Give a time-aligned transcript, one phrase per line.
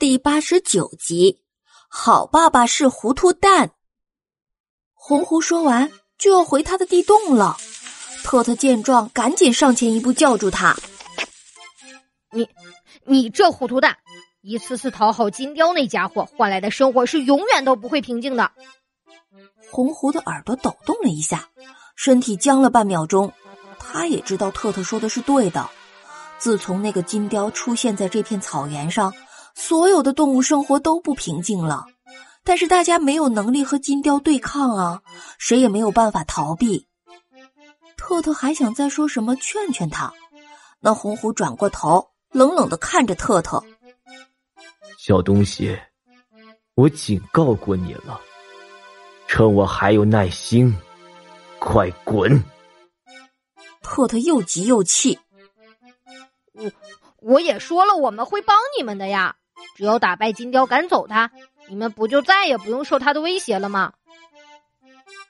[0.00, 1.42] 第八十九集，
[1.90, 3.72] 好爸爸是糊涂蛋。
[4.94, 7.58] 红狐说完就要回他的地洞了，
[8.24, 10.74] 特特见状赶紧上前一步叫住他
[12.32, 12.48] ：“你，
[13.04, 13.98] 你这糊涂蛋，
[14.40, 18.52] 一次次讨好金雕那家伙换来的生活是永远都不会平静的。”
[19.70, 21.50] 红狐的耳朵抖动了一下，
[21.94, 23.34] 身体僵了半秒钟，
[23.78, 25.68] 他也知道特特说的是对的。
[26.38, 29.12] 自从那个金雕出现在这片草原上。
[29.60, 31.86] 所有的动物生活都不平静了，
[32.42, 35.02] 但是大家没有能力和金雕对抗啊，
[35.38, 36.88] 谁也没有办法逃避。
[37.96, 40.12] 特特还想再说什么劝劝他，
[40.80, 43.62] 那红虎转过头，冷冷的看着特特
[44.98, 45.78] ：“小东西，
[46.74, 48.20] 我警告过你了，
[49.28, 50.74] 趁我还有耐心，
[51.60, 52.42] 快滚！”
[53.82, 55.18] 特特又急又气
[56.54, 56.72] ：“我
[57.18, 59.36] 我也说了，我们会帮你们的呀。”
[59.76, 61.30] 只要打败金雕，赶走他，
[61.68, 63.92] 你们不就再也不用受他的威胁了吗？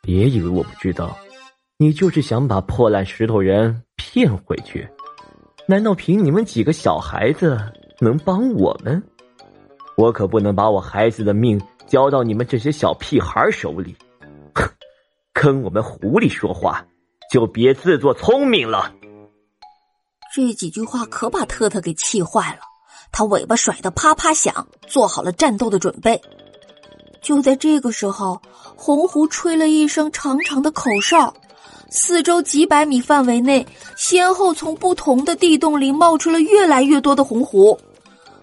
[0.03, 1.17] 别以为我不知道，
[1.77, 4.89] 你就是想把破烂石头人骗回去。
[5.67, 7.61] 难道凭你们几个小孩子
[8.01, 9.01] 能帮我们？
[9.97, 13.95] 我可不能把我孩子的命交到你们这些小屁孩手里。
[14.55, 14.69] 哼，
[15.33, 16.85] 跟我们狐狸说话，
[17.31, 18.93] 就别自作聪明了。
[20.35, 22.63] 这几句话可把特特给气坏了。
[23.13, 26.21] 他尾巴甩得啪啪响，做好了战斗的准备。
[27.21, 28.41] 就在这个时候，
[28.77, 31.35] 红狐吹了一声长长的口哨，
[31.91, 37.79] 四周几百米范围内，先后从不同的地洞里冒出了越来越多的红狐。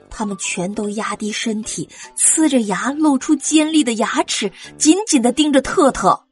[0.09, 6.23] 他们全都压低身体，呲着牙，露出尖利的牙齿，紧紧的盯着特特。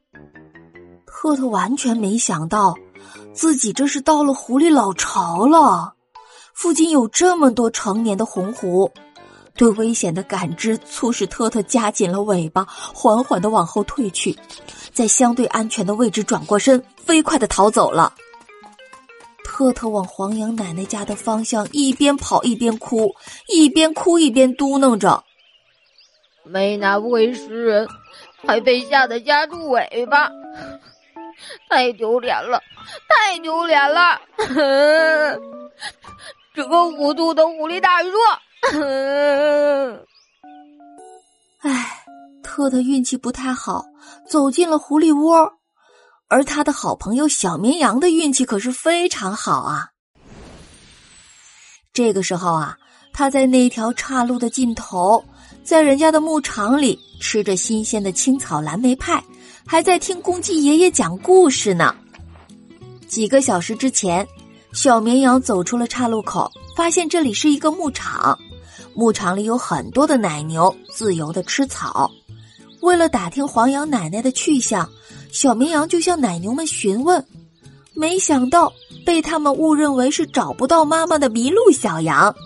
[1.06, 2.76] 特特完全没想到，
[3.32, 5.95] 自己这是到了狐狸老巢了。
[6.56, 8.90] 附近有这么多成年的红狐，
[9.56, 14.34] 对危险的感知促使特特夹紧了尾巴，缓缓的往后退去，
[14.90, 18.14] 在相对安全的位置转过身，飞快的逃走了。
[19.44, 23.14] 特特往黄羊奶奶家的方向一边跑一边哭，
[23.48, 25.22] 一边哭一边嘟囔着
[26.42, 27.86] ：“没那回事，
[28.46, 30.30] 还被吓得夹住尾巴，
[31.68, 32.62] 太丢脸了，
[33.10, 34.18] 太丢脸了。
[36.56, 38.08] ”这个糊涂的狐狸大叔，
[41.58, 42.02] 唉，
[42.42, 43.84] 特特运气不太好，
[44.26, 45.52] 走进了狐狸窝，
[46.28, 49.90] 而他的好朋友小绵羊的运气可是非常好啊。
[51.92, 52.78] 这个时候啊，
[53.12, 55.22] 他在那条岔路的尽头，
[55.62, 59.22] 在人家的牧场里吃着新鲜的青草蓝莓派，
[59.66, 61.94] 还在听公鸡爷爷讲故事呢。
[63.06, 64.26] 几个小时之前。
[64.76, 68.38] 小绵羊走出了岔路口，发现这里是一个牧场。
[68.92, 72.10] 牧场里有很多的奶牛自由的吃草。
[72.82, 74.86] 为了打听黄羊奶奶的去向，
[75.32, 77.24] 小绵羊就向奶牛们询问。
[77.94, 78.70] 没想到
[79.06, 82.36] 被他们误认为是找不到妈妈的迷路小羊，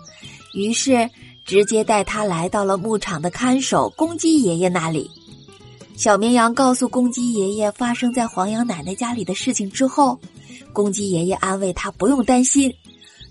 [0.55, 1.11] 于是
[1.45, 5.11] 直接带他来到了牧场的看守公鸡爷爷那里。
[5.97, 10.17] 小绵羊告诉公鸡爷爷发生在黄羊奶奶家里的事情之后。
[10.73, 12.73] 公鸡爷爷安慰他不用担心，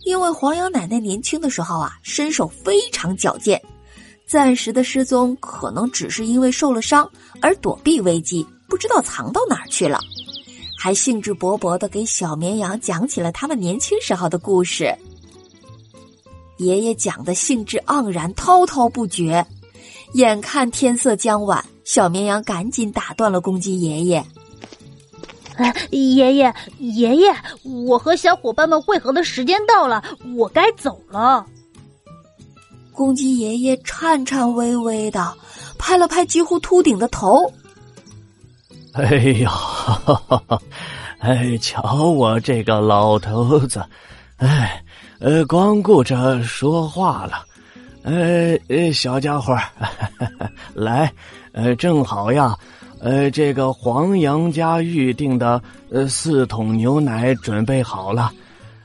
[0.06, 3.62] 因为黄羊奶奶年轻的时候啊，身手非常矫健，
[4.28, 7.10] 暂时的失踪可能只是因为受了伤
[7.42, 10.00] 而躲避危机，不知道藏到哪儿去了。
[10.78, 14.96] 还兴致勃勃的给小绵羊讲起了他们年轻时候的故事。
[16.58, 19.46] 爷爷讲的兴致盎然，滔滔不绝。
[20.14, 24.26] 眼看天色将晚，小绵羊赶紧打断了公鸡爷爷。
[25.92, 30.04] 爷爷，爷爷，我和小伙伴们汇合的时间到了，
[30.36, 31.46] 我该走了。
[32.92, 35.34] 公鸡爷爷颤颤巍巍的
[35.78, 37.52] 拍了拍几乎秃顶的头。
[38.94, 39.52] 哎呀，
[41.20, 43.82] 哎，瞧我这个老头子，
[44.38, 44.84] 哎，
[45.20, 47.46] 呃，光顾着说话了。
[48.04, 49.58] 呃，小家伙，
[50.74, 51.14] 来，
[51.52, 52.56] 呃，正好呀。
[53.02, 58.32] 呃，这个黄羊家预定的呃四桶牛奶准备好了，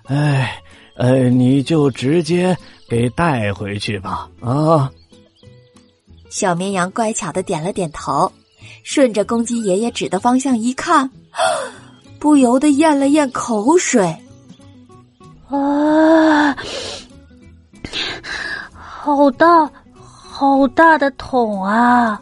[0.05, 0.63] 哎，
[0.97, 2.57] 呃，你就直接
[2.89, 4.91] 给带回去吧，啊！
[6.31, 8.31] 小绵羊乖巧的点了点头，
[8.83, 11.11] 顺着公鸡爷爷指的方向一看，
[12.19, 14.17] 不由得咽了咽口水，
[15.49, 16.57] 啊，
[18.73, 19.71] 好大，
[20.01, 22.21] 好大的桶啊！